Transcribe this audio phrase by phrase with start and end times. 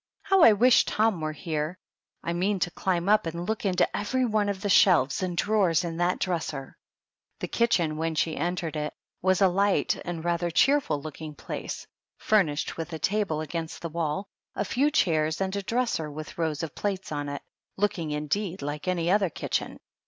[0.23, 1.77] How I wish Tom were here!
[2.23, 5.83] I mean to climb up and }ook into every one of the shelves and drawers
[5.83, 6.75] in that dresser."
[7.39, 11.85] The kitchen, when she entered it, was a light and rather cheerful looking place,
[12.17, 14.25] furnished with a table against the wall,
[14.55, 17.43] a few chairs, and a dresser with rows of plates on it,
[17.77, 19.79] looking, in deed, like any other kitchen.